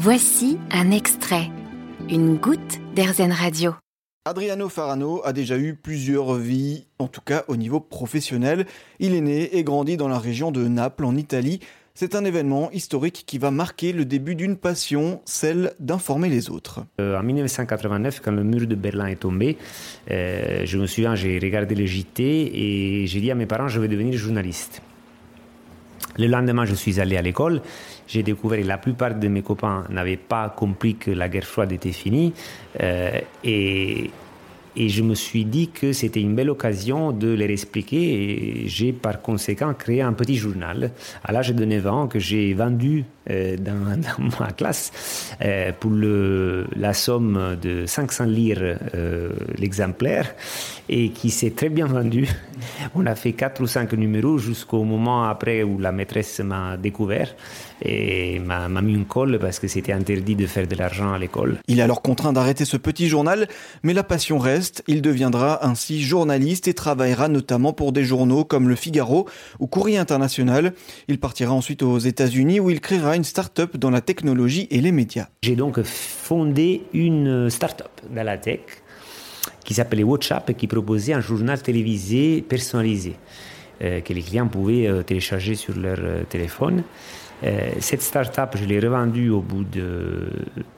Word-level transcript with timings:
Voici 0.00 0.58
un 0.70 0.92
extrait, 0.92 1.50
une 2.08 2.36
goutte 2.36 2.78
d'Airzen 2.94 3.32
Radio. 3.32 3.74
Adriano 4.26 4.68
Farano 4.68 5.22
a 5.24 5.32
déjà 5.32 5.58
eu 5.58 5.74
plusieurs 5.74 6.34
vies, 6.34 6.86
en 7.00 7.08
tout 7.08 7.20
cas 7.20 7.42
au 7.48 7.56
niveau 7.56 7.80
professionnel. 7.80 8.66
Il 9.00 9.12
est 9.12 9.20
né 9.20 9.56
et 9.56 9.64
grandi 9.64 9.96
dans 9.96 10.06
la 10.06 10.20
région 10.20 10.52
de 10.52 10.68
Naples, 10.68 11.04
en 11.04 11.16
Italie. 11.16 11.58
C'est 11.94 12.14
un 12.14 12.24
événement 12.24 12.70
historique 12.70 13.24
qui 13.26 13.38
va 13.38 13.50
marquer 13.50 13.92
le 13.92 14.04
début 14.04 14.36
d'une 14.36 14.56
passion, 14.56 15.20
celle 15.24 15.72
d'informer 15.80 16.28
les 16.28 16.48
autres. 16.48 16.84
Euh, 17.00 17.18
en 17.18 17.24
1989, 17.24 18.20
quand 18.20 18.30
le 18.30 18.44
mur 18.44 18.68
de 18.68 18.76
Berlin 18.76 19.06
est 19.06 19.16
tombé, 19.16 19.58
euh, 20.12 20.62
je 20.64 20.78
me 20.78 20.86
souviens, 20.86 21.16
j'ai 21.16 21.40
regardé 21.40 21.74
le 21.74 21.86
JT 21.86 22.22
et 22.22 23.06
j'ai 23.08 23.20
dit 23.20 23.32
à 23.32 23.34
mes 23.34 23.46
parents, 23.46 23.66
je 23.66 23.80
vais 23.80 23.88
devenir 23.88 24.16
journaliste. 24.16 24.80
Le 26.18 26.26
lendemain, 26.26 26.64
je 26.64 26.74
suis 26.74 27.00
allé 27.00 27.16
à 27.16 27.22
l'école. 27.22 27.62
J'ai 28.08 28.24
découvert 28.24 28.60
que 28.60 28.66
la 28.66 28.78
plupart 28.78 29.14
de 29.14 29.28
mes 29.28 29.42
copains 29.42 29.84
n'avaient 29.88 30.16
pas 30.16 30.48
compris 30.48 30.96
que 30.96 31.12
la 31.12 31.28
guerre 31.28 31.44
froide 31.44 31.70
était 31.70 31.92
finie. 31.92 32.32
Euh, 32.82 33.20
et, 33.44 34.10
et 34.74 34.88
je 34.88 35.02
me 35.02 35.14
suis 35.14 35.44
dit 35.44 35.68
que 35.68 35.92
c'était 35.92 36.20
une 36.20 36.34
belle 36.34 36.50
occasion 36.50 37.12
de 37.12 37.28
leur 37.28 37.50
expliquer. 37.50 38.62
Et 38.62 38.68
j'ai 38.68 38.92
par 38.92 39.22
conséquent 39.22 39.72
créé 39.74 40.02
un 40.02 40.12
petit 40.12 40.34
journal 40.34 40.90
à 41.22 41.32
l'âge 41.32 41.54
de 41.54 41.64
9 41.64 41.86
ans 41.86 42.06
que 42.08 42.18
j'ai 42.18 42.52
vendu 42.52 43.04
dans, 43.28 43.96
dans, 43.96 44.36
ma 44.40 44.52
classe 44.52 44.92
euh, 45.42 45.72
pour 45.78 45.90
le, 45.90 46.66
la 46.76 46.94
somme 46.94 47.56
de 47.60 47.86
500 47.86 48.24
lire 48.24 48.58
euh, 48.94 49.30
l'exemplaire 49.56 50.34
et 50.88 51.10
qui 51.10 51.30
s'est 51.30 51.50
très 51.50 51.68
bien 51.68 51.86
vendu. 51.86 52.28
On 52.94 53.06
a 53.06 53.14
fait 53.14 53.32
4 53.32 53.60
ou 53.60 53.66
5 53.66 53.92
numéros 53.94 54.38
jusqu'au 54.38 54.84
moment 54.84 55.24
après 55.24 55.62
où 55.62 55.78
la 55.78 55.92
maîtresse 55.92 56.40
m'a 56.40 56.76
découvert 56.76 57.34
et 57.82 58.38
m'a 58.38 58.68
mis 58.68 58.94
une 58.94 59.04
colle 59.04 59.38
parce 59.38 59.58
que 59.58 59.68
c'était 59.68 59.92
interdit 59.92 60.34
de 60.34 60.46
faire 60.46 60.66
de 60.66 60.74
l'argent 60.74 61.12
à 61.12 61.18
l'école. 61.18 61.58
Il 61.68 61.78
est 61.78 61.82
alors 61.82 62.02
contraint 62.02 62.32
d'arrêter 62.32 62.64
ce 62.64 62.76
petit 62.76 63.08
journal, 63.08 63.48
mais 63.82 63.92
la 63.92 64.02
passion 64.02 64.38
reste. 64.38 64.82
Il 64.88 65.02
deviendra 65.02 65.66
ainsi 65.66 66.02
journaliste 66.02 66.68
et 66.68 66.74
travaillera 66.74 67.28
notamment 67.28 67.72
pour 67.72 67.92
des 67.92 68.04
journaux 68.04 68.44
comme 68.44 68.68
Le 68.68 68.74
Figaro 68.74 69.28
ou 69.60 69.66
Courrier 69.66 69.98
International. 69.98 70.72
Il 71.08 71.20
partira 71.20 71.52
ensuite 71.52 71.82
aux 71.82 71.98
États-Unis 71.98 72.60
où 72.60 72.70
il 72.70 72.80
créera 72.80 73.14
une 73.18 73.24
start-up 73.24 73.76
dans 73.76 73.90
la 73.90 74.00
technologie 74.00 74.68
et 74.70 74.80
les 74.80 74.92
médias. 74.92 75.26
J'ai 75.42 75.56
donc 75.56 75.82
fondé 75.82 76.84
une 76.94 77.50
start-up 77.50 77.90
dans 78.08 78.22
la 78.22 78.38
tech 78.38 78.60
qui 79.64 79.74
s'appelait 79.74 80.04
WhatsApp 80.04 80.48
et 80.50 80.54
qui 80.54 80.66
proposait 80.66 81.12
un 81.12 81.20
journal 81.20 81.60
télévisé 81.60 82.42
personnalisé 82.42 83.16
que 83.80 84.12
les 84.12 84.22
clients 84.22 84.48
pouvaient 84.48 84.86
euh, 84.86 85.02
télécharger 85.02 85.54
sur 85.54 85.76
leur 85.76 85.98
euh, 86.00 86.22
téléphone. 86.28 86.82
Euh, 87.44 87.70
cette 87.80 88.02
start-up, 88.02 88.56
je 88.60 88.64
l'ai 88.64 88.80
revendue 88.80 89.30
au 89.30 89.40
bout 89.40 89.64
de, 89.64 90.28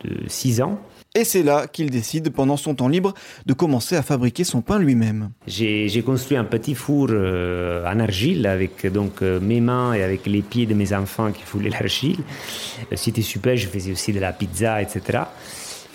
de 0.05 0.29
six 0.29 0.61
ans. 0.61 0.79
Et 1.13 1.25
c'est 1.25 1.43
là 1.43 1.67
qu'il 1.67 1.91
décide, 1.91 2.31
pendant 2.31 2.57
son 2.57 2.77
temps 2.77 2.87
libre, 2.87 3.15
de 3.45 3.53
commencer 3.53 3.97
à 3.97 4.03
fabriquer 4.03 4.45
son 4.45 4.61
pain 4.63 4.79
lui-même. 4.79 5.31
J'ai 5.45 6.03
construit 6.07 6.37
un 6.37 6.45
petit 6.45 6.77
four 6.77 7.09
euh, 7.11 7.85
en 7.85 7.99
argile 7.99 8.47
avec 8.47 8.87
donc 8.87 9.21
euh, 9.23 9.41
mes 9.41 9.61
mains 9.61 9.93
et 9.93 10.05
avec 10.05 10.27
les 10.27 10.41
pieds 10.41 10.67
de 10.67 10.75
mes 10.75 10.93
enfants 10.93 11.33
qui 11.33 11.43
foulaient 11.43 11.71
l'argile. 11.81 12.19
Euh, 12.93 12.97
C'était 12.97 13.23
super, 13.23 13.57
je 13.57 13.67
faisais 13.67 13.91
aussi 13.91 14.13
de 14.13 14.21
la 14.21 14.33
pizza, 14.33 14.81
etc. 14.81 15.25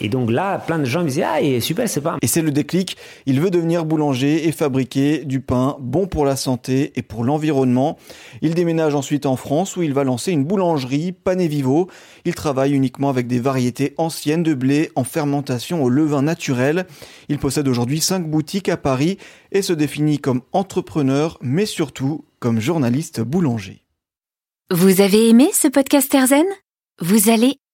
Et 0.01 0.09
donc 0.09 0.29
là, 0.29 0.59
plein 0.59 0.79
de 0.79 0.85
gens 0.85 1.01
me 1.01 1.07
disaient 1.07 1.23
Ah, 1.23 1.41
et 1.41 1.61
super, 1.61 1.87
c'est 1.87 2.01
pas. 2.01 2.17
Et 2.21 2.27
c'est 2.27 2.41
le 2.41 2.51
déclic. 2.51 2.97
Il 3.25 3.39
veut 3.39 3.49
devenir 3.49 3.85
boulanger 3.85 4.47
et 4.47 4.51
fabriquer 4.51 5.23
du 5.25 5.39
pain 5.39 5.77
bon 5.79 6.07
pour 6.07 6.25
la 6.25 6.35
santé 6.35 6.91
et 6.95 7.01
pour 7.01 7.23
l'environnement. 7.23 7.97
Il 8.41 8.55
déménage 8.55 8.95
ensuite 8.95 9.25
en 9.25 9.35
France 9.35 9.77
où 9.77 9.83
il 9.83 9.93
va 9.93 10.03
lancer 10.03 10.31
une 10.31 10.43
boulangerie, 10.43 11.11
Pané 11.13 11.47
Vivo. 11.47 11.89
Il 12.25 12.35
travaille 12.35 12.73
uniquement 12.73 13.09
avec 13.09 13.27
des 13.27 13.39
variétés 13.39 13.93
anciennes 13.97 14.43
de 14.43 14.53
blé 14.53 14.91
en 14.95 15.03
fermentation 15.03 15.83
au 15.83 15.89
levain 15.89 16.21
naturel. 16.21 16.85
Il 17.29 17.39
possède 17.39 17.67
aujourd'hui 17.67 18.01
cinq 18.01 18.29
boutiques 18.29 18.69
à 18.69 18.77
Paris 18.77 19.17
et 19.51 19.61
se 19.61 19.73
définit 19.73 20.19
comme 20.19 20.41
entrepreneur, 20.51 21.37
mais 21.41 21.65
surtout 21.65 22.25
comme 22.39 22.59
journaliste 22.59 23.21
boulanger. 23.21 23.81
Vous 24.71 24.99
avez 24.99 25.29
aimé 25.29 25.49
ce 25.53 25.67
podcast 25.67 26.13
Erzen 26.13 26.45
Vous 26.99 27.29
allez 27.29 27.57